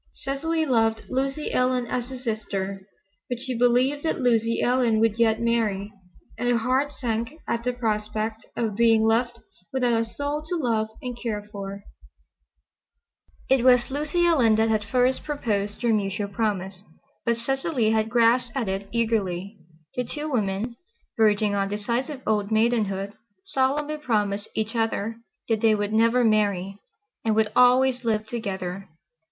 [0.15, 2.87] Cecily loved Lucy Ellen as a sister.
[3.29, 5.91] But she believed that Lucy Ellen would yet marry,
[6.39, 9.39] and her heart sank at the prospect of being left
[9.71, 11.83] without a soul to love and care for.
[13.47, 16.81] It was Lucy Ellen that had first proposed their mutual promise,
[17.23, 19.59] but Cecily had grasped at it eagerly.
[19.95, 20.77] The two women,
[21.15, 23.13] verging on decisive old maidenhood,
[23.43, 26.79] solemnly promised each other that they would never marry,
[27.23, 28.89] and would always live together.